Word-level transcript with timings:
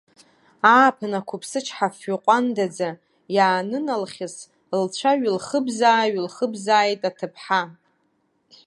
Ааԥын 0.73 1.13
ақәыԥсычҳа-фҩы 1.19 2.15
ҟәандаӡа 2.23 2.89
иааныналхьыс, 3.35 4.35
лцәа 4.81 5.11
ҩылхыбзаа-ҩылхыбзааит 5.21 7.01
аҭыԥҳа. 7.09 7.61